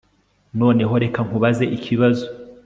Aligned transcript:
Noneho 0.59 0.93
reka 1.03 1.19
nkubaze 1.27 1.63
ikibazo 1.77 2.25